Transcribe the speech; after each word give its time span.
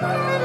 Bye. 0.00 0.35